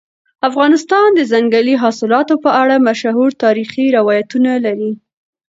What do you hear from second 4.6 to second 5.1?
لري.